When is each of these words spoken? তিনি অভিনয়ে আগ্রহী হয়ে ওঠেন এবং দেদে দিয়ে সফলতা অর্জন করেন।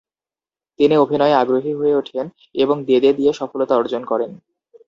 তিনি 0.79 0.95
অভিনয়ে 0.97 1.39
আগ্রহী 1.41 1.71
হয়ে 1.73 1.93
ওঠেন 1.95 2.25
এবং 2.55 2.75
দেদে 2.85 3.11
দিয়ে 3.13 3.31
সফলতা 3.33 3.73
অর্জন 3.75 4.01
করেন। 4.05 4.31